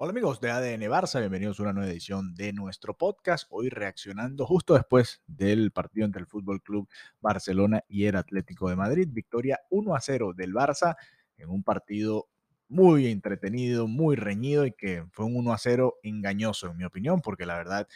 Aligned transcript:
Hola 0.00 0.10
amigos 0.10 0.40
de 0.40 0.52
ADN 0.52 0.82
Barça, 0.82 1.18
bienvenidos 1.18 1.58
a 1.58 1.64
una 1.64 1.72
nueva 1.72 1.90
edición 1.90 2.32
de 2.36 2.52
nuestro 2.52 2.96
podcast. 2.96 3.48
Hoy 3.50 3.68
reaccionando 3.68 4.46
justo 4.46 4.74
después 4.74 5.22
del 5.26 5.72
partido 5.72 6.06
entre 6.06 6.20
el 6.20 6.28
Fútbol 6.28 6.62
Club 6.62 6.88
Barcelona 7.20 7.82
y 7.88 8.04
el 8.04 8.14
Atlético 8.14 8.70
de 8.70 8.76
Madrid. 8.76 9.08
Victoria 9.10 9.58
1 9.70 9.96
a 9.96 10.00
0 10.00 10.34
del 10.36 10.54
Barça 10.54 10.94
en 11.36 11.48
un 11.48 11.64
partido 11.64 12.28
muy 12.68 13.08
entretenido, 13.08 13.88
muy 13.88 14.14
reñido 14.14 14.66
y 14.66 14.70
que 14.70 15.04
fue 15.10 15.26
un 15.26 15.34
1 15.34 15.52
a 15.52 15.58
0 15.58 15.96
engañoso 16.04 16.70
en 16.70 16.76
mi 16.76 16.84
opinión, 16.84 17.20
porque 17.20 17.44
la 17.44 17.56
verdad 17.56 17.88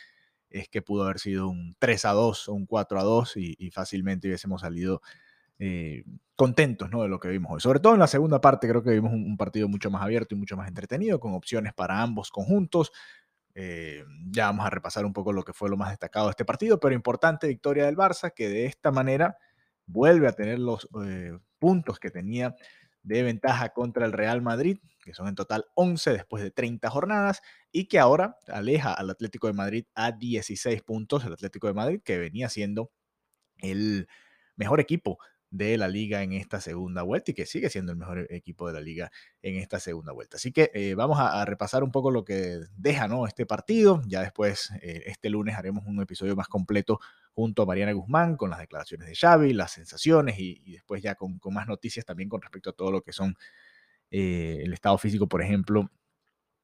es 0.50 0.68
que 0.68 0.82
pudo 0.82 1.04
haber 1.04 1.20
sido 1.20 1.46
un 1.46 1.76
3 1.78 2.04
a 2.06 2.10
2 2.10 2.48
o 2.48 2.52
un 2.52 2.66
4 2.66 2.98
a 2.98 3.04
2 3.04 3.36
y, 3.36 3.54
y 3.60 3.70
fácilmente 3.70 4.26
hubiésemos 4.26 4.62
salido 4.62 5.02
eh, 5.64 6.02
contentos 6.34 6.90
¿no? 6.90 7.02
de 7.02 7.08
lo 7.08 7.20
que 7.20 7.28
vimos 7.28 7.52
hoy. 7.52 7.60
Sobre 7.60 7.78
todo 7.78 7.94
en 7.94 8.00
la 8.00 8.08
segunda 8.08 8.40
parte 8.40 8.66
creo 8.66 8.82
que 8.82 8.90
vimos 8.90 9.12
un, 9.12 9.36
partido 9.36 9.68
mucho 9.68 9.92
más 9.92 10.02
abierto 10.02 10.34
y 10.34 10.38
mucho 10.38 10.56
más 10.56 10.66
entretenido, 10.66 11.20
con 11.20 11.34
opciones 11.34 11.72
para 11.72 12.02
ambos 12.02 12.32
conjuntos. 12.32 12.90
Eh, 13.54 14.02
ya 14.28 14.46
vamos 14.46 14.66
a 14.66 14.70
repasar 14.70 15.06
un 15.06 15.12
poco 15.12 15.32
lo 15.32 15.44
que 15.44 15.52
fue 15.52 15.70
lo 15.70 15.76
más 15.76 15.90
destacado 15.90 16.26
de 16.26 16.30
este 16.30 16.44
partido, 16.44 16.80
pero 16.80 16.96
importante 16.96 17.46
victoria 17.46 17.86
del 17.86 17.96
Barça, 17.96 18.34
que 18.34 18.48
de 18.48 18.66
esta 18.66 18.90
manera 18.90 19.38
vuelve 19.86 20.26
a 20.26 20.32
tener 20.32 20.58
los 20.58 20.88
eh, 21.06 21.38
puntos 21.60 22.00
que 22.00 22.10
tenía 22.10 22.56
de 23.04 23.22
ventaja 23.22 23.68
contra 23.68 24.04
el 24.04 24.12
Real 24.12 24.42
Madrid, 24.42 24.78
que 25.00 25.14
son 25.14 25.28
en 25.28 25.36
total 25.36 25.66
11 25.76 26.10
después 26.10 26.42
de 26.42 26.50
30 26.50 26.90
jornadas, 26.90 27.40
y 27.70 27.86
que 27.86 28.00
ahora 28.00 28.36
aleja 28.48 28.92
al 28.92 29.10
Atlético 29.10 29.46
de 29.46 29.52
Madrid 29.52 29.84
a 29.94 30.10
16 30.10 30.82
puntos, 30.82 31.24
el 31.24 31.34
Atlético 31.34 31.68
de 31.68 31.74
Madrid 31.74 32.00
que 32.04 32.18
venía 32.18 32.48
siendo 32.48 32.90
el 33.58 34.08
mejor 34.56 34.80
equipo 34.80 35.18
de 35.52 35.76
la 35.76 35.86
liga 35.86 36.22
en 36.22 36.32
esta 36.32 36.60
segunda 36.60 37.02
vuelta 37.02 37.30
y 37.30 37.34
que 37.34 37.44
sigue 37.44 37.68
siendo 37.68 37.92
el 37.92 37.98
mejor 37.98 38.26
equipo 38.30 38.66
de 38.66 38.72
la 38.72 38.80
liga 38.80 39.12
en 39.42 39.56
esta 39.56 39.78
segunda 39.78 40.10
vuelta. 40.12 40.38
Así 40.38 40.50
que 40.50 40.70
eh, 40.72 40.94
vamos 40.94 41.18
a, 41.20 41.44
repasar 41.44 41.84
un 41.84 41.92
poco 41.92 42.10
lo 42.10 42.24
que 42.24 42.60
deja 42.74 43.06
¿no? 43.06 43.26
este 43.26 43.44
partido. 43.44 44.02
Ya 44.06 44.22
después, 44.22 44.70
eh, 44.80 45.02
este 45.06 45.28
lunes, 45.28 45.54
haremos 45.54 45.84
un 45.86 46.00
episodio 46.00 46.34
más 46.34 46.48
completo 46.48 47.00
junto 47.34 47.62
a 47.62 47.66
Mariana 47.66 47.92
Guzmán 47.92 48.36
con 48.36 48.48
las 48.48 48.60
declaraciones 48.60 49.06
de 49.08 49.14
Xavi, 49.14 49.52
las 49.52 49.72
sensaciones 49.72 50.38
y, 50.38 50.72
después 50.72 51.02
ya 51.02 51.16
con, 51.16 51.38
con, 51.38 51.52
más 51.52 51.68
noticias 51.68 52.06
también 52.06 52.30
con 52.30 52.40
respecto 52.40 52.70
a 52.70 52.72
todo 52.72 52.90
lo 52.90 53.02
que 53.02 53.12
son 53.12 53.36
eh, 54.10 54.62
el 54.64 54.72
estado 54.72 54.96
físico, 54.96 55.28
por 55.28 55.42
ejemplo, 55.42 55.90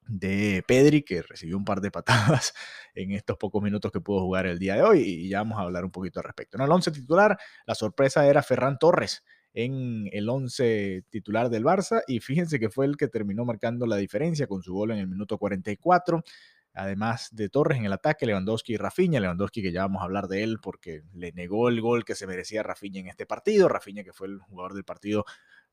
de 0.09 0.65
Pedri, 0.67 1.03
que 1.03 1.23
recibió 1.23 1.57
un 1.57 1.65
par 1.65 1.81
de 1.81 1.91
patadas 1.91 2.55
en 2.95 3.13
estos 3.13 3.37
pocos 3.37 3.63
minutos 3.63 3.93
que 3.93 4.01
pudo 4.01 4.23
jugar 4.23 4.47
el 4.47 4.59
día 4.59 4.75
de 4.75 4.83
hoy, 4.83 5.01
y 5.01 5.29
ya 5.29 5.39
vamos 5.39 5.59
a 5.59 5.63
hablar 5.63 5.85
un 5.85 5.91
poquito 5.91 6.21
al 6.21 6.25
respecto. 6.25 6.57
En 6.57 6.65
el 6.65 6.71
11 6.73 6.91
titular, 6.91 7.39
la 7.67 7.75
sorpresa 7.75 8.27
era 8.27 8.43
Ferran 8.43 8.79
Torres 8.79 9.23
en 9.55 10.09
el 10.13 10.29
11 10.29 11.05
titular 11.11 11.51
del 11.51 11.65
Barça, 11.65 12.03
y 12.07 12.21
fíjense 12.21 12.59
que 12.59 12.71
fue 12.71 12.87
el 12.87 12.97
que 12.97 13.09
terminó 13.09 13.45
marcando 13.45 13.87
la 13.87 13.97
diferencia 13.97 14.47
con 14.47 14.63
su 14.63 14.73
gol 14.73 14.93
en 14.93 14.99
el 14.99 15.09
minuto 15.09 15.39
44. 15.39 16.23
Además 16.75 17.31
de 17.33 17.49
Torres 17.49 17.79
en 17.79 17.87
el 17.87 17.93
ataque, 17.93 18.25
Lewandowski 18.25 18.75
y 18.75 18.77
Rafinha. 18.77 19.19
Lewandowski, 19.19 19.63
que 19.63 19.73
ya 19.73 19.83
vamos 19.83 20.01
a 20.01 20.05
hablar 20.05 20.29
de 20.29 20.45
él 20.45 20.59
porque 20.63 21.03
le 21.13 21.33
negó 21.33 21.69
el 21.69 21.81
gol 21.81 22.05
que 22.05 22.15
se 22.15 22.27
merecía 22.27 22.63
Rafinha 22.63 23.01
en 23.01 23.09
este 23.09 23.27
partido. 23.27 23.69
Rafinha, 23.69 24.05
que 24.05 24.13
fue 24.13 24.29
el 24.29 24.39
jugador 24.39 24.75
del 24.75 24.85
partido 24.85 25.25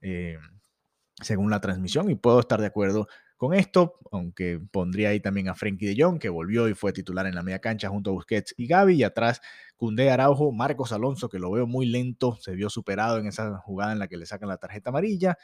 eh, 0.01 0.37
según 1.21 1.51
la 1.51 1.61
transmisión, 1.61 2.09
y 2.09 2.15
puedo 2.15 2.39
estar 2.39 2.59
de 2.59 2.67
acuerdo 2.67 3.07
con 3.37 3.53
esto, 3.53 3.99
aunque 4.11 4.59
pondría 4.71 5.09
ahí 5.09 5.19
también 5.19 5.49
a 5.49 5.55
Frenkie 5.55 5.87
de 5.93 6.01
Jong, 6.01 6.19
que 6.19 6.29
volvió 6.29 6.69
y 6.69 6.73
fue 6.73 6.93
titular 6.93 7.25
en 7.27 7.35
la 7.35 7.43
media 7.43 7.59
cancha 7.59 7.89
junto 7.89 8.09
a 8.09 8.13
Busquets 8.13 8.53
y 8.57 8.67
Gaby, 8.67 8.95
y 8.95 9.03
atrás 9.03 9.41
Cundé 9.75 10.09
Araujo, 10.09 10.51
Marcos 10.51 10.91
Alonso, 10.93 11.29
que 11.29 11.39
lo 11.39 11.51
veo 11.51 11.67
muy 11.67 11.85
lento, 11.85 12.37
se 12.39 12.55
vio 12.55 12.69
superado 12.69 13.17
en 13.17 13.27
esa 13.27 13.57
jugada 13.59 13.91
en 13.91 13.99
la 13.99 14.07
que 14.07 14.17
le 14.17 14.25
sacan 14.25 14.49
la 14.49 14.57
tarjeta 14.57 14.89
amarilla, 14.89 15.37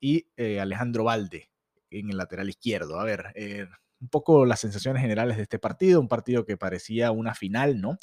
y 0.00 0.28
eh, 0.36 0.60
Alejandro 0.60 1.04
Valde 1.04 1.50
en 1.90 2.10
el 2.10 2.16
lateral 2.16 2.48
izquierdo. 2.48 2.98
A 3.00 3.04
ver, 3.04 3.32
eh, 3.34 3.66
un 4.00 4.08
poco 4.08 4.44
las 4.44 4.60
sensaciones 4.60 5.02
generales 5.02 5.36
de 5.36 5.44
este 5.44 5.58
partido, 5.58 6.00
un 6.00 6.08
partido 6.08 6.44
que 6.44 6.56
parecía 6.56 7.10
una 7.12 7.34
final, 7.34 7.80
¿no? 7.80 7.98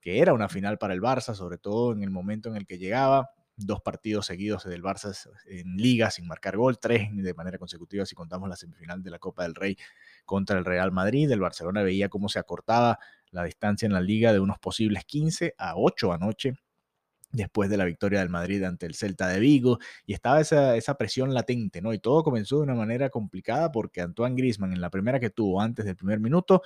Que 0.00 0.20
era 0.20 0.34
una 0.34 0.48
final 0.48 0.78
para 0.78 0.94
el 0.94 1.00
Barça, 1.00 1.34
sobre 1.34 1.58
todo 1.58 1.92
en 1.92 2.02
el 2.02 2.10
momento 2.10 2.48
en 2.48 2.56
el 2.56 2.66
que 2.66 2.78
llegaba 2.78 3.30
dos 3.56 3.80
partidos 3.80 4.26
seguidos 4.26 4.64
del 4.64 4.82
Barça 4.82 5.14
en 5.46 5.76
liga 5.76 6.10
sin 6.10 6.26
marcar 6.26 6.56
gol, 6.56 6.78
tres 6.78 7.08
de 7.12 7.34
manera 7.34 7.58
consecutiva 7.58 8.06
si 8.06 8.14
contamos 8.14 8.48
la 8.48 8.56
semifinal 8.56 9.02
de 9.02 9.10
la 9.10 9.18
Copa 9.18 9.42
del 9.42 9.54
Rey 9.54 9.76
contra 10.24 10.58
el 10.58 10.64
Real 10.64 10.92
Madrid. 10.92 11.30
El 11.30 11.40
Barcelona 11.40 11.82
veía 11.82 12.08
cómo 12.08 12.28
se 12.28 12.38
acortaba 12.38 12.98
la 13.30 13.44
distancia 13.44 13.86
en 13.86 13.92
la 13.92 14.00
liga 14.00 14.32
de 14.32 14.40
unos 14.40 14.58
posibles 14.58 15.04
15 15.04 15.54
a 15.58 15.74
8 15.76 16.12
anoche 16.12 16.54
después 17.32 17.70
de 17.70 17.78
la 17.78 17.84
victoria 17.84 18.20
del 18.20 18.28
Madrid 18.28 18.62
ante 18.62 18.86
el 18.86 18.94
Celta 18.94 19.26
de 19.28 19.40
Vigo, 19.40 19.78
y 20.04 20.12
estaba 20.12 20.40
esa, 20.40 20.76
esa, 20.76 20.96
presión 20.96 21.32
latente, 21.32 21.80
¿no? 21.80 21.94
Y 21.94 21.98
todo 21.98 22.22
comenzó 22.22 22.56
de 22.56 22.64
una 22.64 22.74
manera 22.74 23.08
complicada 23.08 23.72
porque 23.72 24.02
Antoine 24.02 24.36
Grisman 24.36 24.72
en 24.72 24.82
la 24.82 24.90
primera 24.90 25.18
que 25.18 25.30
tuvo 25.30 25.60
antes 25.60 25.86
del 25.86 25.96
primer 25.96 26.20
minuto 26.20 26.62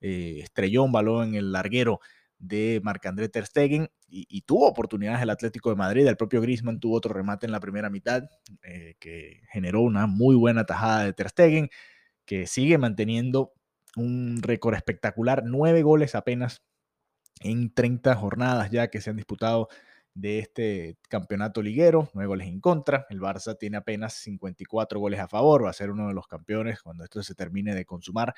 eh, 0.00 0.40
estrelló 0.42 0.84
un 0.84 0.92
balón 0.92 1.28
en 1.28 1.34
el 1.36 1.52
larguero 1.52 2.00
de 2.38 2.80
Marc-André 2.82 3.28
Ter 3.28 3.46
Stegen 3.46 3.88
y, 4.08 4.42
tuvo 4.42 4.68
oportunidades 4.68 5.22
el 5.22 5.30
Atlético 5.30 5.70
de 5.70 5.76
Madrid. 5.76 6.06
El 6.06 6.16
propio 6.16 6.40
Griezmann 6.40 6.80
tuvo 6.80 6.96
otro 6.96 7.12
remate 7.12 7.46
en 7.46 7.52
la 7.52 7.60
primera 7.60 7.90
mitad 7.90 8.24
eh, 8.62 8.94
que 9.00 9.42
generó 9.50 9.82
una 9.82 10.06
muy 10.06 10.36
buena 10.36 10.64
tajada 10.64 11.04
de 11.04 11.12
Ter 11.12 11.30
Stegen 11.30 11.70
que 12.24 12.46
sigue 12.46 12.78
manteniendo 12.78 13.52
un 13.96 14.40
récord 14.42 14.74
espectacular, 14.74 15.42
nueve 15.44 15.82
goles 15.82 16.14
apenas 16.14 16.62
en 17.40 17.72
30 17.72 18.14
jornadas 18.14 18.70
ya 18.70 18.88
que 18.88 19.00
se 19.00 19.10
han 19.10 19.16
disputado 19.16 19.68
de 20.14 20.38
este 20.38 20.96
campeonato 21.08 21.62
liguero, 21.62 22.08
nueve 22.14 22.28
goles 22.28 22.48
en 22.48 22.60
contra. 22.60 23.06
El 23.10 23.20
Barça 23.20 23.56
tiene 23.58 23.76
apenas 23.76 24.14
54 24.14 24.98
goles 24.98 25.20
a 25.20 25.28
favor, 25.28 25.64
va 25.64 25.70
a 25.70 25.74
ser 25.74 25.90
uno 25.90 26.08
de 26.08 26.14
los 26.14 26.26
campeones 26.26 26.80
cuando 26.82 27.04
esto 27.04 27.22
se 27.22 27.34
termine 27.34 27.74
de 27.74 27.84
consumar 27.84 28.34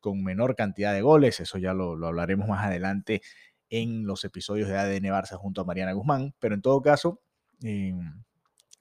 con 0.00 0.22
menor 0.22 0.56
cantidad 0.56 0.92
de 0.92 1.02
goles, 1.02 1.40
eso 1.40 1.58
ya 1.58 1.74
lo, 1.74 1.92
hablaremos 2.06 2.48
más 2.48 2.64
adelante 2.64 3.22
en 3.68 4.06
los 4.06 4.24
episodios 4.24 4.68
de 4.68 4.76
ADN 4.76 5.04
Barça 5.04 5.36
junto 5.36 5.60
a 5.60 5.64
Mariana 5.64 5.92
Guzmán, 5.92 6.34
pero 6.40 6.54
en 6.54 6.62
todo 6.62 6.82
caso, 6.82 7.20
em, 7.62 8.22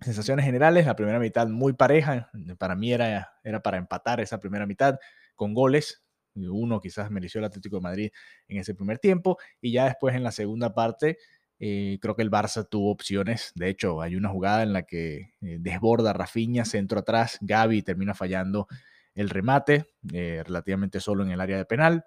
sensaciones 0.01 0.45
generales, 0.45 0.85
la 0.85 0.95
primera 0.95 1.19
mitad 1.19 1.47
muy 1.47 1.73
pareja, 1.73 2.31
para 2.57 2.75
mí 2.75 2.93
era, 2.93 3.31
era 3.43 3.61
para 3.61 3.77
empatar 3.77 4.19
esa 4.21 4.39
primera 4.39 4.65
mitad 4.65 4.97
con 5.35 5.53
goles, 5.53 6.03
uno 6.35 6.79
quizás 6.79 7.11
mereció 7.11 7.39
el 7.39 7.45
Atlético 7.45 7.77
de 7.77 7.81
Madrid 7.81 8.11
en 8.47 8.57
ese 8.57 8.73
primer 8.73 8.99
tiempo, 8.99 9.37
y 9.61 9.71
ya 9.73 9.85
después 9.85 10.15
en 10.15 10.23
la 10.23 10.31
segunda 10.31 10.73
parte, 10.73 11.17
eh, 11.59 11.97
creo 12.01 12.15
que 12.15 12.21
el 12.21 12.31
Barça 12.31 12.67
tuvo 12.67 12.89
opciones. 12.91 13.51
De 13.55 13.69
hecho, 13.69 14.01
hay 14.01 14.15
una 14.15 14.29
jugada 14.29 14.63
en 14.63 14.71
la 14.71 14.83
que 14.83 15.33
eh, 15.41 15.57
desborda 15.59 16.13
Rafinha, 16.13 16.63
centro 16.65 16.99
atrás, 16.99 17.37
Gaby 17.41 17.81
termina 17.81 18.13
fallando 18.13 18.67
el 19.15 19.29
remate, 19.29 19.87
eh, 20.13 20.43
relativamente 20.45 20.99
solo 20.99 21.23
en 21.23 21.31
el 21.31 21.41
área 21.41 21.57
de 21.57 21.65
penal. 21.65 22.05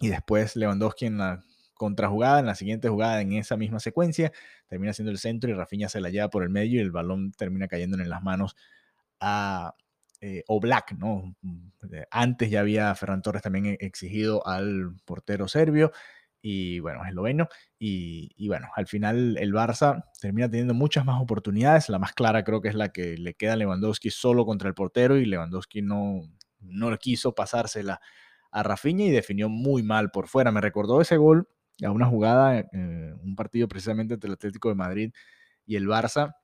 Y 0.00 0.08
después 0.08 0.56
Lewandowski 0.56 1.06
en 1.06 1.18
la 1.18 1.44
contrajugada, 1.74 2.40
en 2.40 2.46
la 2.46 2.54
siguiente 2.54 2.88
jugada, 2.88 3.20
en 3.20 3.32
esa 3.32 3.56
misma 3.56 3.80
secuencia, 3.80 4.32
termina 4.68 4.92
haciendo 4.92 5.10
el 5.10 5.18
centro 5.18 5.50
y 5.50 5.54
Rafinha 5.54 5.88
se 5.88 6.00
la 6.00 6.10
lleva 6.10 6.30
por 6.30 6.42
el 6.42 6.50
medio 6.50 6.80
y 6.80 6.82
el 6.82 6.92
balón 6.92 7.32
termina 7.32 7.68
cayendo 7.68 7.98
en 7.98 8.08
las 8.08 8.22
manos 8.22 8.56
a 9.20 9.74
eh, 10.20 10.44
¿no? 10.96 11.34
Antes 12.10 12.50
ya 12.50 12.60
había 12.60 12.94
Ferran 12.94 13.22
Torres 13.22 13.42
también 13.42 13.66
e-, 13.66 13.78
exigido 13.80 14.46
al 14.46 14.94
portero 15.04 15.48
serbio 15.48 15.90
y 16.42 16.80
bueno, 16.80 17.04
esloveno. 17.06 17.48
Y, 17.78 18.32
y 18.36 18.48
bueno, 18.48 18.68
al 18.76 18.86
final 18.88 19.38
el 19.38 19.52
Barça 19.54 20.04
termina 20.20 20.50
teniendo 20.50 20.74
muchas 20.74 21.04
más 21.04 21.22
oportunidades. 21.22 21.88
La 21.88 22.00
más 22.00 22.12
clara 22.12 22.42
creo 22.42 22.60
que 22.60 22.68
es 22.68 22.74
la 22.74 22.90
que 22.90 23.16
le 23.16 23.34
queda 23.34 23.54
a 23.54 23.56
Lewandowski 23.56 24.10
solo 24.10 24.44
contra 24.44 24.68
el 24.68 24.74
portero 24.74 25.16
y 25.16 25.24
Lewandowski 25.24 25.80
no, 25.82 26.22
no 26.60 26.96
quiso 26.98 27.34
pasársela 27.34 28.00
a 28.50 28.62
Rafinha 28.62 29.06
y 29.06 29.10
definió 29.10 29.48
muy 29.48 29.82
mal 29.84 30.10
por 30.10 30.26
fuera. 30.26 30.50
Me 30.50 30.60
recordó 30.60 31.00
ese 31.00 31.16
gol 31.16 31.48
a 31.82 31.90
una 31.90 32.06
jugada, 32.06 32.58
eh, 32.58 33.14
un 33.22 33.36
partido 33.36 33.68
precisamente 33.68 34.14
entre 34.14 34.28
el 34.28 34.34
Atlético 34.34 34.68
de 34.68 34.74
Madrid 34.74 35.12
y 35.64 35.76
el 35.76 35.86
Barça 35.86 36.34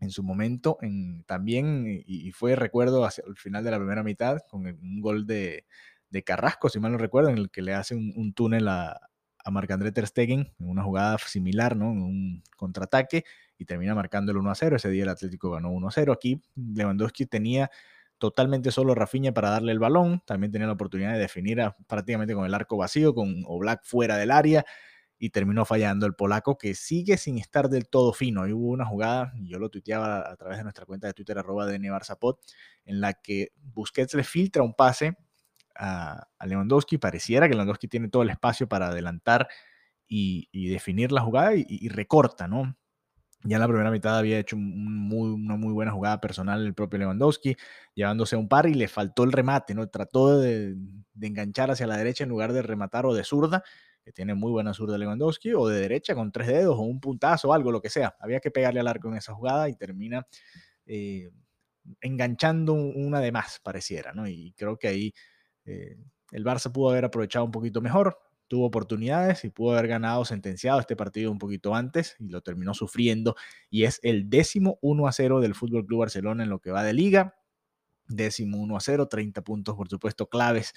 en 0.00 0.10
su 0.10 0.22
momento, 0.22 0.78
en, 0.80 1.24
también, 1.24 1.84
y, 2.06 2.30
fue, 2.30 2.54
recuerdo, 2.54 3.04
hacia 3.04 3.24
el 3.26 3.36
final 3.36 3.64
de 3.64 3.72
la 3.72 3.78
primera 3.78 4.04
mitad, 4.04 4.38
con 4.48 4.64
un 4.64 5.00
gol 5.00 5.26
de, 5.26 5.66
de 6.08 6.22
Carrasco, 6.22 6.68
si 6.68 6.78
mal 6.78 6.92
no 6.92 6.98
recuerdo, 6.98 7.30
en 7.30 7.38
el 7.38 7.50
que 7.50 7.62
le 7.62 7.74
hace 7.74 7.96
un, 7.96 8.12
un 8.14 8.32
túnel 8.32 8.68
a, 8.68 9.00
a 9.48 9.50
Marc-André 9.50 9.92
Ter 9.92 10.06
Stegen 10.06 10.52
en 10.58 10.68
una 10.68 10.82
jugada 10.82 11.16
similar, 11.18 11.74
¿no? 11.74 11.90
En 11.90 12.02
un 12.02 12.42
contraataque 12.56 13.24
y 13.56 13.64
termina 13.64 13.94
marcando 13.94 14.30
el 14.30 14.38
1 14.38 14.50
a 14.50 14.54
0. 14.54 14.76
Ese 14.76 14.90
día 14.90 15.04
el 15.04 15.08
Atlético 15.08 15.50
ganó 15.50 15.70
1 15.70 15.88
a 15.88 15.90
0. 15.90 16.12
Aquí 16.12 16.42
Lewandowski 16.54 17.24
tenía 17.24 17.70
totalmente 18.18 18.70
solo 18.70 18.94
Rafinha 18.94 19.32
para 19.32 19.48
darle 19.48 19.72
el 19.72 19.78
balón. 19.78 20.22
También 20.26 20.52
tenía 20.52 20.66
la 20.66 20.74
oportunidad 20.74 21.14
de 21.14 21.18
definir 21.18 21.60
prácticamente 21.86 22.34
con 22.34 22.44
el 22.44 22.54
arco 22.54 22.76
vacío, 22.76 23.14
con 23.14 23.42
Oblak 23.46 23.84
fuera 23.84 24.18
del 24.18 24.30
área 24.30 24.66
y 25.18 25.30
terminó 25.30 25.64
fallando 25.64 26.04
el 26.06 26.14
polaco 26.14 26.58
que 26.58 26.74
sigue 26.74 27.16
sin 27.16 27.38
estar 27.38 27.70
del 27.70 27.88
todo 27.88 28.12
fino. 28.12 28.42
Ahí 28.42 28.52
hubo 28.52 28.68
una 28.68 28.84
jugada, 28.84 29.32
yo 29.40 29.58
lo 29.58 29.70
tuiteaba 29.70 30.30
a 30.30 30.36
través 30.36 30.58
de 30.58 30.64
nuestra 30.64 30.84
cuenta 30.84 31.06
de 31.06 31.14
Twitter 31.14 31.38
arroba 31.38 31.66
de 31.66 31.78
Nevarzapot, 31.78 32.38
en 32.84 33.00
la 33.00 33.14
que 33.14 33.52
Busquets 33.56 34.14
le 34.14 34.24
filtra 34.24 34.62
un 34.62 34.74
pase 34.74 35.16
a, 35.78 36.28
Lewandowski. 36.44 36.98
Pareciera 36.98 37.48
que 37.48 37.54
Lewandowski 37.54 37.88
tiene 37.88 38.08
todo 38.08 38.22
el 38.22 38.30
espacio 38.30 38.68
para 38.68 38.88
adelantar 38.88 39.48
y, 40.06 40.48
definir 40.70 41.12
la 41.12 41.20
jugada 41.20 41.52
y, 41.54 41.88
recorta, 41.88 42.48
¿no? 42.48 42.76
Ya 43.44 43.56
en 43.56 43.60
la 43.60 43.68
primera 43.68 43.90
mitad 43.92 44.18
había 44.18 44.38
hecho 44.38 44.56
una 44.56 45.56
muy 45.56 45.72
buena 45.72 45.92
jugada 45.92 46.20
personal 46.20 46.66
el 46.66 46.74
propio 46.74 46.98
Lewandowski, 46.98 47.56
llevándose 47.94 48.34
a 48.34 48.38
un 48.38 48.48
par 48.48 48.66
y 48.66 48.74
le 48.74 48.88
faltó 48.88 49.22
el 49.22 49.32
remate, 49.32 49.74
¿no? 49.74 49.88
Trató 49.88 50.40
de, 50.40 50.76
enganchar 51.20 51.70
hacia 51.70 51.86
la 51.86 51.96
derecha 51.96 52.24
en 52.24 52.30
lugar 52.30 52.52
de 52.52 52.62
rematar 52.62 53.06
o 53.06 53.14
de 53.14 53.22
zurda, 53.22 53.62
que 54.04 54.12
tiene 54.12 54.34
muy 54.34 54.50
buena 54.50 54.74
zurda 54.74 54.98
Lewandowski, 54.98 55.52
o 55.54 55.68
de 55.68 55.80
derecha 55.80 56.14
con 56.14 56.32
tres 56.32 56.48
dedos 56.48 56.76
o 56.76 56.82
un 56.82 57.00
puntazo 57.00 57.50
o 57.50 57.52
algo, 57.52 57.70
lo 57.70 57.80
que 57.80 57.90
sea. 57.90 58.16
Había 58.18 58.40
que 58.40 58.50
pegarle 58.50 58.80
al 58.80 58.88
arco 58.88 59.08
en 59.08 59.16
esa 59.16 59.34
jugada 59.34 59.68
y 59.68 59.76
termina 59.76 60.26
eh, 60.86 61.30
enganchando 62.00 62.72
una 62.74 63.20
de 63.20 63.32
más, 63.32 63.60
pareciera, 63.62 64.12
¿no? 64.12 64.26
Y 64.26 64.52
creo 64.56 64.78
que 64.78 64.88
ahí 64.88 65.14
eh, 65.68 65.96
el 66.32 66.44
Barça 66.44 66.72
pudo 66.72 66.90
haber 66.90 67.04
aprovechado 67.04 67.44
un 67.44 67.50
poquito 67.50 67.80
mejor 67.80 68.18
tuvo 68.48 68.66
oportunidades 68.66 69.44
y 69.44 69.50
pudo 69.50 69.72
haber 69.72 69.88
ganado 69.88 70.24
sentenciado 70.24 70.80
este 70.80 70.96
partido 70.96 71.30
un 71.30 71.38
poquito 71.38 71.74
antes 71.74 72.16
y 72.18 72.28
lo 72.28 72.40
terminó 72.40 72.74
sufriendo 72.74 73.36
y 73.70 73.84
es 73.84 74.00
el 74.02 74.28
décimo 74.28 74.78
1 74.80 75.06
a 75.06 75.12
0 75.12 75.40
del 75.40 75.54
Fútbol 75.54 75.86
Club 75.86 76.00
Barcelona 76.00 76.42
en 76.42 76.50
lo 76.50 76.58
que 76.58 76.70
va 76.70 76.82
de 76.82 76.94
liga. 76.94 77.36
Décimo 78.08 78.58
1 78.58 78.76
a 78.76 78.80
0, 78.80 79.06
30 79.06 79.42
puntos 79.42 79.76
por 79.76 79.88
supuesto 79.88 80.28
claves 80.28 80.72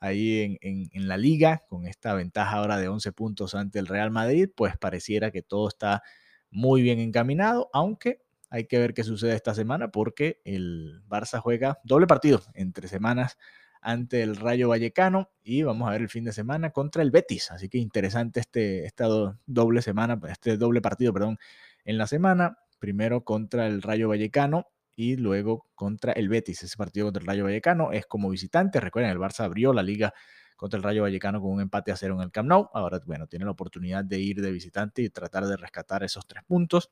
ahí 0.00 0.58
en, 0.60 0.88
en, 0.90 1.06
la 1.06 1.16
liga 1.16 1.62
con 1.68 1.86
esta 1.86 2.12
ventaja 2.14 2.56
ahora 2.56 2.76
de 2.76 2.88
11 2.88 3.12
puntos 3.12 3.54
ante 3.54 3.78
el 3.78 3.86
Real 3.86 4.10
Madrid, 4.10 4.48
pues 4.54 4.76
pareciera 4.76 5.30
que 5.30 5.42
todo 5.42 5.68
está 5.68 6.02
muy 6.50 6.82
bien 6.82 6.98
encaminado, 6.98 7.70
aunque 7.72 8.20
hay 8.50 8.66
que 8.66 8.80
ver 8.80 8.94
qué 8.94 9.04
sucede 9.04 9.36
esta 9.36 9.54
semana 9.54 9.92
porque 9.92 10.42
el 10.44 11.04
Barça 11.08 11.38
juega 11.38 11.78
doble 11.84 12.08
partido 12.08 12.42
entre 12.54 12.88
semanas 12.88 13.38
ante 13.82 14.22
el 14.22 14.36
Rayo 14.36 14.68
Vallecano 14.68 15.30
y 15.42 15.64
vamos 15.64 15.88
a 15.88 15.92
ver 15.92 16.02
el 16.02 16.08
fin 16.08 16.24
de 16.24 16.32
semana 16.32 16.70
contra 16.70 17.02
el 17.02 17.10
Betis. 17.10 17.50
Así 17.50 17.68
que 17.68 17.78
interesante 17.78 18.40
este, 18.40 18.86
esta 18.86 19.06
doble 19.44 19.82
semana, 19.82 20.18
este 20.30 20.56
doble 20.56 20.80
partido, 20.80 21.12
perdón, 21.12 21.38
en 21.84 21.98
la 21.98 22.06
semana. 22.06 22.58
Primero 22.78 23.24
contra 23.24 23.66
el 23.66 23.82
Rayo 23.82 24.08
Vallecano 24.08 24.68
y 24.96 25.16
luego 25.16 25.66
contra 25.74 26.12
el 26.12 26.28
Betis. 26.28 26.62
Ese 26.62 26.76
partido 26.76 27.06
contra 27.06 27.20
el 27.20 27.26
Rayo 27.26 27.44
Vallecano 27.44 27.92
es 27.92 28.06
como 28.06 28.30
visitante. 28.30 28.80
Recuerden, 28.80 29.10
el 29.10 29.18
Barça 29.18 29.44
abrió 29.44 29.72
la 29.72 29.82
liga 29.82 30.14
contra 30.56 30.78
el 30.78 30.84
Rayo 30.84 31.02
Vallecano 31.02 31.40
con 31.40 31.50
un 31.50 31.60
empate 31.60 31.92
a 31.92 31.96
cero 31.96 32.14
en 32.14 32.22
el 32.22 32.30
Camp 32.30 32.48
Nou. 32.48 32.70
Ahora, 32.72 33.00
bueno, 33.04 33.26
tiene 33.26 33.44
la 33.44 33.50
oportunidad 33.50 34.04
de 34.04 34.18
ir 34.18 34.40
de 34.40 34.50
visitante 34.52 35.02
y 35.02 35.10
tratar 35.10 35.44
de 35.46 35.56
rescatar 35.56 36.04
esos 36.04 36.26
tres 36.26 36.44
puntos. 36.44 36.90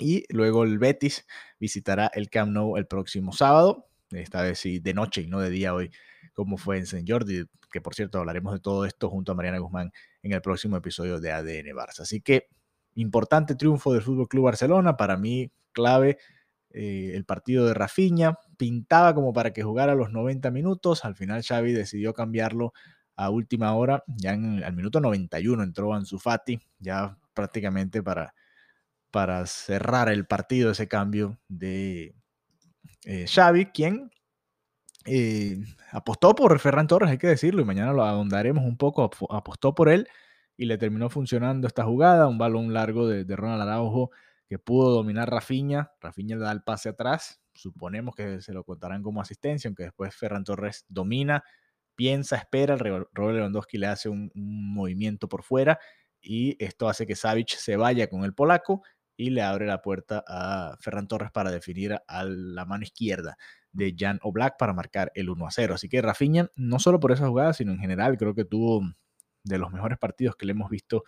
Y 0.00 0.24
luego 0.30 0.64
el 0.64 0.78
Betis 0.78 1.26
visitará 1.58 2.10
el 2.14 2.28
Camp 2.28 2.52
Nou 2.52 2.76
el 2.76 2.86
próximo 2.86 3.32
sábado 3.32 3.88
esta 4.10 4.42
vez 4.42 4.58
sí 4.58 4.78
de 4.78 4.94
noche 4.94 5.22
y 5.22 5.26
no 5.26 5.40
de 5.40 5.50
día 5.50 5.74
hoy, 5.74 5.90
como 6.34 6.56
fue 6.56 6.78
en 6.78 6.84
St. 6.84 7.04
Jordi, 7.06 7.44
que 7.70 7.80
por 7.80 7.94
cierto 7.94 8.18
hablaremos 8.18 8.52
de 8.54 8.60
todo 8.60 8.84
esto 8.84 9.10
junto 9.10 9.32
a 9.32 9.34
Mariana 9.34 9.58
Guzmán 9.58 9.92
en 10.22 10.32
el 10.32 10.40
próximo 10.40 10.76
episodio 10.76 11.20
de 11.20 11.32
ADN 11.32 11.74
Barça. 11.74 12.00
Así 12.00 12.20
que 12.20 12.48
importante 12.94 13.54
triunfo 13.54 13.92
del 13.92 14.02
Fútbol 14.02 14.28
Club 14.28 14.44
Barcelona, 14.44 14.96
para 14.96 15.16
mí 15.16 15.52
clave 15.72 16.18
eh, 16.70 17.12
el 17.14 17.24
partido 17.24 17.66
de 17.66 17.74
Rafinha, 17.74 18.38
pintaba 18.56 19.14
como 19.14 19.32
para 19.32 19.52
que 19.52 19.62
jugara 19.62 19.94
los 19.94 20.10
90 20.10 20.50
minutos, 20.50 21.04
al 21.04 21.14
final 21.14 21.42
Xavi 21.42 21.72
decidió 21.72 22.12
cambiarlo 22.14 22.72
a 23.16 23.30
última 23.30 23.74
hora, 23.74 24.04
ya 24.06 24.32
en, 24.32 24.62
al 24.62 24.74
minuto 24.74 25.00
91 25.00 25.62
entró 25.62 25.94
Ansu 25.94 26.18
Fati, 26.18 26.60
ya 26.78 27.18
prácticamente 27.34 28.02
para, 28.02 28.34
para 29.10 29.44
cerrar 29.46 30.08
el 30.08 30.26
partido 30.26 30.70
ese 30.70 30.88
cambio 30.88 31.38
de, 31.48 32.14
eh, 33.04 33.26
Xavi, 33.26 33.66
quien 33.66 34.10
eh, 35.04 35.58
apostó 35.92 36.34
por 36.34 36.58
Ferran 36.58 36.86
Torres, 36.86 37.10
hay 37.10 37.18
que 37.18 37.28
decirlo, 37.28 37.62
y 37.62 37.64
mañana 37.64 37.92
lo 37.92 38.04
ahondaremos 38.04 38.64
un 38.64 38.76
poco, 38.76 39.10
apostó 39.30 39.74
por 39.74 39.88
él 39.88 40.08
y 40.56 40.66
le 40.66 40.76
terminó 40.76 41.08
funcionando 41.08 41.66
esta 41.66 41.84
jugada, 41.84 42.26
un 42.28 42.38
balón 42.38 42.74
largo 42.74 43.06
de, 43.08 43.24
Ronald 43.36 43.62
Araujo 43.62 44.10
que 44.48 44.58
pudo 44.58 44.90
dominar 44.90 45.30
Rafinha, 45.30 45.92
Rafinha 46.00 46.36
le 46.36 46.42
da 46.42 46.52
el 46.52 46.62
pase 46.62 46.90
atrás, 46.90 47.40
suponemos 47.54 48.14
que 48.14 48.40
se 48.40 48.52
lo 48.52 48.64
contarán 48.64 49.02
como 49.02 49.20
asistencia, 49.20 49.68
aunque 49.68 49.84
después 49.84 50.14
Ferran 50.14 50.44
Torres 50.44 50.84
domina, 50.88 51.44
piensa, 51.94 52.36
espera, 52.36 52.76
Robert 52.76 53.08
Lewandowski 53.16 53.78
le 53.78 53.86
hace 53.86 54.08
un, 54.08 54.30
un 54.34 54.74
movimiento 54.74 55.28
por 55.28 55.42
fuera 55.42 55.78
y 56.20 56.62
esto 56.62 56.88
hace 56.88 57.06
que 57.06 57.16
Savic 57.16 57.56
se 57.56 57.76
vaya 57.76 58.08
con 58.08 58.24
el 58.24 58.34
polaco 58.34 58.82
y 59.18 59.30
le 59.30 59.42
abre 59.42 59.66
la 59.66 59.82
puerta 59.82 60.24
a 60.26 60.76
Ferran 60.80 61.08
Torres 61.08 61.32
para 61.32 61.50
definir 61.50 61.98
a 62.06 62.24
la 62.24 62.64
mano 62.64 62.84
izquierda 62.84 63.36
de 63.72 63.94
Jan 63.98 64.20
Oblak 64.22 64.56
para 64.56 64.72
marcar 64.72 65.10
el 65.16 65.28
1 65.28 65.44
a 65.44 65.50
0. 65.50 65.74
Así 65.74 65.88
que 65.88 66.00
Rafinha, 66.00 66.50
no 66.54 66.78
solo 66.78 67.00
por 67.00 67.10
esa 67.10 67.26
jugada, 67.26 67.52
sino 67.52 67.72
en 67.72 67.80
general, 67.80 68.16
creo 68.16 68.34
que 68.34 68.44
tuvo 68.44 68.80
de 69.42 69.58
los 69.58 69.72
mejores 69.72 69.98
partidos 69.98 70.36
que 70.36 70.46
le 70.46 70.52
hemos 70.52 70.70
visto 70.70 71.02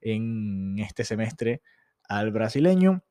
en 0.00 0.78
este 0.78 1.04
semestre 1.04 1.60
al 2.08 2.32
brasileño. 2.32 3.04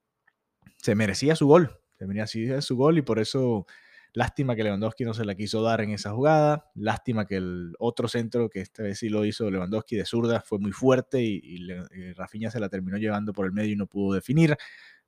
Se 0.78 0.96
merecía 0.96 1.36
su 1.36 1.46
gol, 1.46 1.80
se 2.00 2.08
merecía 2.08 2.62
su 2.62 2.76
gol 2.76 2.98
y 2.98 3.04
por 3.04 3.20
eso 3.20 3.68
Lástima 4.14 4.56
que 4.56 4.64
Lewandowski 4.64 5.06
no 5.06 5.14
se 5.14 5.24
la 5.24 5.36
quiso 5.36 5.62
dar 5.64 5.82
en 5.82 5.92
esa 5.92 6.12
jugada. 6.12 6.70
Lástima 6.76 7.26
que 7.26 7.38
el 7.38 7.74
otro 7.80 8.10
centro, 8.10 8.50
que 8.50 8.60
esta 8.60 8.84
vez 8.84 9.00
sí 9.00 9.08
lo 9.08 9.24
hizo 9.24 9.50
Lewandowski 9.50 9.96
de 9.96 10.06
zurda, 10.06 10.42
fue 10.42 10.60
muy 10.60 10.74
fuerte 10.74 11.22
y, 11.22 11.68
Rafinha 12.16 12.52
se 12.52 12.60
la 12.60 12.68
terminó 12.68 12.98
llevando 12.98 13.32
por 13.32 13.46
el 13.46 13.54
medio 13.54 13.72
y 13.72 13.76
no 13.78 13.88
pudo 13.88 14.16
definir. 14.16 14.58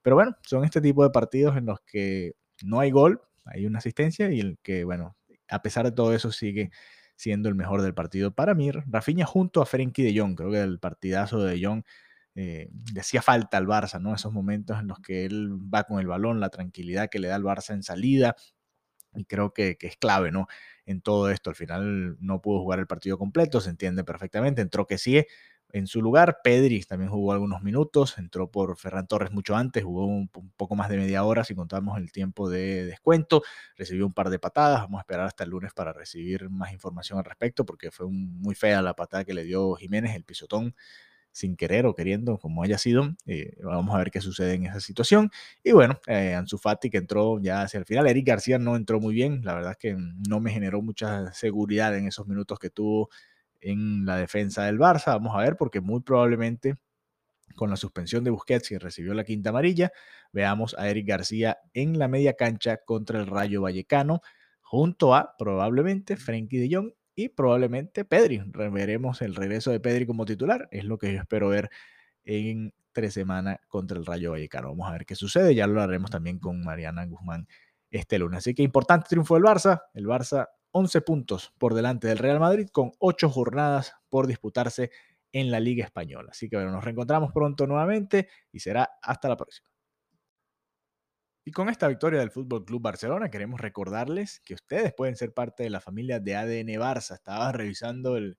Pero 0.02 0.16
bueno, 0.16 0.36
son 0.44 0.64
este 0.64 0.80
tipo 0.80 1.04
de 1.04 1.10
partidos 1.10 1.58
en 1.58 1.66
los 1.66 1.82
que 1.82 2.34
no 2.64 2.80
hay 2.80 2.92
gol, 2.92 3.22
hay 3.46 3.66
una 3.66 3.80
asistencia 3.80 4.32
y 4.32 4.40
el 4.40 4.58
que, 4.64 4.86
bueno, 4.86 5.18
a 5.50 5.62
pesar 5.62 5.86
de 5.86 5.92
todo 5.92 6.14
eso 6.14 6.32
sigue 6.32 6.72
siendo 7.16 7.50
el 7.50 7.56
mejor 7.56 7.82
del 7.82 7.94
partido 7.94 8.34
para 8.34 8.54
mí. 8.54 8.72
Rafinha 8.72 9.26
junto 9.26 9.62
a 9.62 9.66
Frenkie 9.66 10.04
de 10.04 10.18
Jong, 10.18 10.36
creo 10.36 10.52
que 10.52 10.62
el 10.62 10.80
partidazo 10.80 11.44
de 11.44 11.64
Jong 11.64 11.84
eh, 12.36 12.70
le 12.94 13.02
hacía 13.02 13.22
falta 13.22 13.58
al 13.58 13.68
Barça, 13.68 14.02
¿no? 14.02 14.16
Esos 14.16 14.34
momentos 14.34 14.80
en 14.80 14.88
los 14.88 15.00
que 15.00 15.26
él 15.26 15.52
va 15.74 15.84
con 15.84 16.00
el 16.00 16.08
balón, 16.08 16.40
la 16.40 16.50
tranquilidad 16.50 17.10
que 17.10 17.20
le 17.20 17.28
da 17.28 17.36
al 17.36 17.44
Barça 17.44 17.74
en 17.74 17.84
salida, 17.84 18.36
y 19.16 19.26
creo 19.26 19.54
que, 19.54 19.78
es 19.80 19.98
clave, 19.98 20.32
¿no? 20.32 20.48
En 20.86 21.02
todo 21.02 21.30
esto, 21.30 21.50
al 21.50 21.56
final 21.56 22.18
no 22.20 22.42
pudo 22.42 22.60
jugar 22.60 22.80
el 22.80 22.88
partido 22.88 23.18
completo, 23.18 23.62
se 23.62 23.70
entiende 23.70 24.04
perfectamente, 24.04 24.62
entró 24.62 24.86
que 24.86 24.98
sí 24.98 25.26
en 25.74 25.88
su 25.88 26.04
lugar, 26.04 26.42
Pedri 26.44 26.84
también 26.84 27.10
jugó 27.10 27.34
algunos 27.34 27.64
minutos, 27.64 28.20
entró 28.20 28.50
por 28.50 28.78
Ferran 28.78 29.08
Torres 29.08 29.32
mucho 29.32 29.56
antes, 29.56 29.84
jugó 29.84 30.06
un, 30.06 30.30
poco 30.56 30.76
más 30.76 30.88
de 30.88 30.98
media 30.98 31.24
hora 31.24 31.44
si 31.44 31.56
contamos 31.56 31.98
el 31.98 32.12
tiempo 32.12 32.48
de 32.48 32.86
descuento, 32.86 33.42
recibió 33.76 34.06
un 34.06 34.14
par 34.14 34.30
de 34.30 34.38
patadas, 34.38 34.82
vamos 34.82 35.00
a 35.00 35.02
esperar 35.02 35.26
hasta 35.26 35.44
el 35.44 35.50
lunes 35.50 35.74
para 35.74 35.92
recibir 35.92 36.52
más 36.52 36.72
información 36.74 37.18
al 37.18 37.26
respecto, 37.26 37.66
porque 37.66 37.90
fue 37.90 38.08
muy 38.08 38.54
fea 38.54 38.84
la 38.84 38.96
patada 38.96 39.26
que 39.26 39.34
le 39.34 39.44
dio 39.46 39.74
Jiménez, 39.74 40.16
el 40.16 40.24
pisotón 40.24 40.76
sin 41.34 41.58
querer 41.58 41.86
o 41.86 41.96
queriendo, 41.96 42.38
como 42.38 42.64
haya 42.64 42.78
sido. 42.78 43.16
Eh, 43.26 43.58
vamos 43.62 43.94
a 43.94 43.98
ver 43.98 44.12
qué 44.12 44.22
sucede 44.22 44.54
en 44.54 44.68
esa 44.68 44.80
situación. 44.80 45.32
Y 45.64 45.74
bueno, 45.74 46.00
eh, 46.08 46.36
Ansu 46.36 46.58
Fati 46.58 46.90
que 46.90 47.00
entró 47.00 47.40
ya 47.42 47.64
hacia 47.64 47.80
el 47.80 47.86
final. 47.86 48.08
Eric 48.08 48.28
García 48.28 48.60
no 48.60 48.76
entró 48.78 49.02
muy 49.02 49.14
bien. 49.16 49.42
La 49.44 49.56
verdad 49.56 49.72
es 49.72 49.78
que 49.78 49.98
no 50.30 50.40
me 50.40 50.52
generó 50.52 50.82
mucha 50.82 51.34
seguridad 51.34 51.98
en 51.98 52.08
esos 52.08 52.28
minutos 52.28 52.60
que 52.60 52.70
tuvo 52.70 53.10
en 53.60 54.06
la 54.06 54.18
defensa 54.18 54.64
del 54.66 54.78
Barça. 54.78 55.08
Vamos 55.08 55.36
a 55.36 55.40
ver, 55.40 55.58
porque 55.58 55.82
muy 55.82 56.02
probablemente 56.02 56.76
con 57.56 57.70
la 57.70 57.78
suspensión 57.78 58.24
de 58.24 58.32
Busquets 58.32 58.72
y 58.72 58.78
recibió 58.78 59.14
la 59.14 59.24
quinta 59.24 59.50
amarilla, 59.50 59.92
veamos 60.32 60.76
a 60.78 60.90
Eric 60.90 61.08
García 61.08 61.60
en 61.74 62.00
la 62.00 62.08
media 62.08 62.34
cancha 62.34 62.78
contra 62.78 63.20
el 63.20 63.28
Rayo 63.28 63.62
Vallecano, 63.62 64.22
junto 64.62 65.14
a 65.14 65.36
probablemente 65.38 66.18
Frenkie 66.18 66.58
de 66.58 66.76
Jong 66.76 66.94
y 67.16 67.30
probablemente 67.30 68.06
Pedri. 68.06 68.44
Veremos 68.54 69.22
el 69.22 69.36
regreso 69.36 69.72
de 69.72 69.80
Pedri 69.80 70.06
como 70.06 70.26
titular. 70.26 70.68
Es 70.72 70.86
lo 70.86 70.98
que 70.98 71.14
yo 71.14 71.20
espero 71.20 71.50
ver 71.50 71.70
en 72.24 72.74
tres 72.92 73.14
semanas 73.14 73.58
contra 73.68 73.98
el 73.98 74.06
Rayo 74.06 74.32
Vallecano. 74.32 74.70
Vamos 74.70 74.90
a 74.90 74.94
ver 74.94 75.06
qué 75.06 75.16
sucede. 75.16 75.56
Ya 75.56 75.68
lo 75.68 75.82
haremos 75.82 76.10
también 76.10 76.40
con 76.40 76.64
Mariana 76.64 77.06
Guzmán 77.06 77.48
este 77.90 78.18
lunes. 78.20 78.40
Así 78.40 78.54
que 78.54 78.64
importante 78.64 79.08
triunfo 79.10 79.36
del 79.36 79.44
Barça. 79.44 79.84
El 79.94 80.08
Barça 80.08 80.48
11 80.72 81.02
puntos 81.02 81.54
por 81.58 81.74
delante 81.74 82.08
del 82.08 82.18
Real 82.18 82.40
Madrid 82.40 82.68
con 82.72 82.92
8 83.00 83.30
jornadas 83.30 83.94
por 84.10 84.28
disputarse 84.28 84.92
en 85.32 85.52
la 85.52 85.60
Liga 85.60 85.86
Española. 85.86 86.30
Así 86.32 86.50
que 86.50 86.56
bueno, 86.56 86.72
nos 86.72 86.84
reencontramos 86.84 87.32
pronto 87.32 87.68
nuevamente 87.68 88.30
y 88.52 88.60
será 88.60 88.90
hasta 89.02 89.30
la 89.30 89.38
próxima. 89.38 89.73
Y 91.46 91.52
con 91.52 91.70
esta 91.70 91.90
victoria 91.90 92.20
del 92.20 92.32
Fútbol 92.32 92.64
Club 92.64 92.82
Barcelona, 92.82 93.30
queremos 93.30 93.60
recordarles 93.60 94.40
que 94.46 94.54
ustedes 94.54 94.94
pueden 94.94 95.18
ser 95.18 95.34
parte 95.34 95.64
de 95.64 95.70
la 95.70 95.82
familia 95.82 96.20
de 96.20 96.36
ADN 96.36 96.70
Barça. 96.80 97.16
Estaba 97.16 97.52
revisando 97.52 98.16
el, 98.16 98.38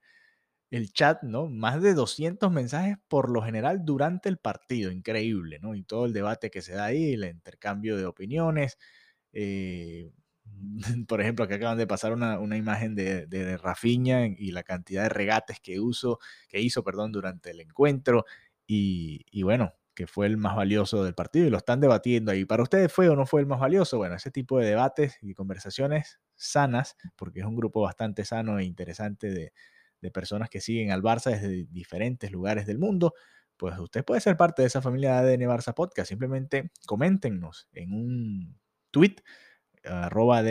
chat, 0.92 1.22
¿no? 1.22 1.48
Más 1.48 1.82
de 1.82 1.94
200 1.94 2.50
mensajes 2.50 2.96
por 3.08 3.30
lo 3.30 3.42
general 3.42 3.84
durante 3.84 4.28
el 4.28 4.38
partido, 4.38 4.90
increíble, 4.90 5.58
¿no? 5.60 5.74
Y 5.74 5.84
todo 5.84 6.06
el 6.06 6.12
debate 6.14 6.50
que 6.50 6.62
se 6.62 6.72
da 6.74 6.86
ahí, 6.86 7.12
el 7.12 7.24
intercambio 7.24 7.96
de 7.96 8.06
opiniones. 8.06 8.78
Eh, 9.32 10.10
por 11.08 11.20
ejemplo, 11.20 11.46
que 11.46 11.54
acaban 11.54 11.78
de 11.78 11.86
pasar 11.86 12.12
una, 12.12 12.56
imagen 12.56 12.94
de, 12.94 13.26
de, 13.26 13.56
Rafinha 13.58 14.26
y 14.26 14.52
la 14.52 14.62
cantidad 14.62 15.04
de 15.04 15.08
regates 15.10 15.60
que, 15.60 15.80
uso, 15.80 16.18
que 16.48 16.60
hizo 16.60 16.82
perdón, 16.82 17.12
durante 17.12 17.50
el 17.50 17.60
encuentro. 17.60 18.24
Y, 18.66 19.26
y 19.30 19.42
bueno, 19.42 19.74
que 19.94 20.06
fue 20.06 20.26
el 20.26 20.36
más 20.36 20.56
valioso 20.56 21.04
del 21.04 21.14
partido 21.14 21.46
y 21.46 21.50
lo 21.50 21.58
están 21.58 21.80
debatiendo 21.80 22.32
ahí. 22.32 22.44
¿Para 22.44 22.62
ustedes 22.62 22.92
fue 22.92 23.08
o 23.08 23.16
no 23.16 23.26
fue 23.26 23.40
el 23.40 23.46
más 23.46 23.60
valioso? 23.60 23.98
Bueno, 23.98 24.16
ese 24.16 24.30
tipo 24.30 24.58
de 24.58 24.66
debates 24.66 25.18
y 25.22 25.34
conversaciones 25.34 26.20
sanas, 26.34 26.96
porque 27.16 27.40
es 27.40 27.46
un 27.46 27.56
grupo 27.56 27.80
bastante 27.82 28.24
sano 28.24 28.58
e 28.58 28.64
interesante 28.64 29.30
de, 29.30 29.52
personas 30.12 30.50
que 30.50 30.60
siguen 30.60 30.90
al 30.90 31.02
Barça 31.02 31.30
desde 31.30 31.64
diferentes 31.70 32.30
lugares 32.30 32.66
del 32.66 32.78
mundo, 32.78 33.14
pues 33.56 33.78
usted 33.78 34.04
puede 34.04 34.20
ser 34.20 34.36
parte 34.36 34.60
de 34.60 34.68
esa 34.68 34.82
familia 34.82 35.22
de 35.22 35.32
ADN 35.32 35.48
Barça 35.48 35.72
Podcast. 35.72 36.10
Simplemente 36.10 36.70
coméntenos 36.86 37.70
en 37.72 37.90
un 37.94 38.58
tweet 38.90 39.16
arroba 39.84 40.42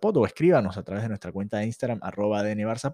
Pod 0.00 0.16
o 0.16 0.26
escríbanos 0.26 0.76
a 0.76 0.82
través 0.82 1.02
de 1.02 1.08
nuestra 1.08 1.32
cuenta 1.32 1.58
de 1.58 1.66
Instagram 1.66 2.00
arroba 2.02 2.42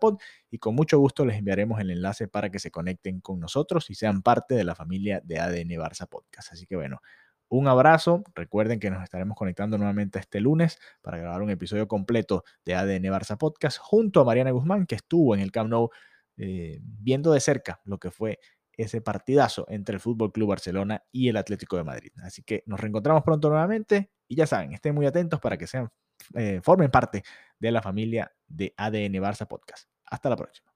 Pod 0.00 0.18
y 0.50 0.58
con 0.58 0.74
mucho 0.74 0.98
gusto 0.98 1.24
les 1.24 1.38
enviaremos 1.38 1.80
el 1.80 1.90
enlace 1.90 2.28
para 2.28 2.50
que 2.50 2.58
se 2.58 2.70
conecten 2.70 3.20
con 3.20 3.40
nosotros 3.40 3.90
y 3.90 3.94
sean 3.94 4.22
parte 4.22 4.54
de 4.54 4.64
la 4.64 4.74
familia 4.74 5.20
de 5.24 5.38
ADN 5.38 5.70
Barça 5.70 6.08
Podcast. 6.08 6.52
Así 6.52 6.66
que 6.66 6.76
bueno, 6.76 7.00
un 7.48 7.68
abrazo. 7.68 8.24
Recuerden 8.34 8.80
que 8.80 8.90
nos 8.90 9.02
estaremos 9.02 9.36
conectando 9.36 9.78
nuevamente 9.78 10.18
este 10.18 10.40
lunes 10.40 10.78
para 11.00 11.18
grabar 11.18 11.42
un 11.42 11.50
episodio 11.50 11.86
completo 11.86 12.44
de 12.64 12.74
ADN 12.74 13.04
Barça 13.04 13.38
Podcast 13.38 13.78
junto 13.78 14.20
a 14.20 14.24
Mariana 14.24 14.50
Guzmán, 14.50 14.86
que 14.86 14.96
estuvo 14.96 15.34
en 15.34 15.40
el 15.40 15.52
Camp 15.52 15.70
Nou 15.70 15.90
eh, 16.38 16.80
viendo 16.82 17.32
de 17.32 17.40
cerca 17.40 17.80
lo 17.84 17.98
que 17.98 18.10
fue 18.10 18.38
ese 18.76 19.00
partidazo 19.00 19.66
entre 19.68 19.94
el 19.94 20.00
Fútbol 20.00 20.32
Club 20.32 20.50
Barcelona 20.50 21.02
y 21.12 21.28
el 21.28 21.36
Atlético 21.36 21.76
de 21.76 21.84
Madrid. 21.84 22.12
Así 22.22 22.42
que 22.42 22.62
nos 22.66 22.80
reencontramos 22.80 23.22
pronto 23.22 23.48
nuevamente 23.48 24.10
y 24.28 24.36
ya 24.36 24.46
saben, 24.46 24.72
estén 24.72 24.94
muy 24.94 25.06
atentos 25.06 25.40
para 25.40 25.56
que 25.56 25.66
sean, 25.66 25.88
eh, 26.34 26.60
formen 26.62 26.90
parte 26.90 27.22
de 27.58 27.70
la 27.70 27.82
familia 27.82 28.32
de 28.46 28.74
ADN 28.76 29.14
Barça 29.14 29.46
Podcast. 29.46 29.88
Hasta 30.04 30.28
la 30.28 30.36
próxima. 30.36 30.75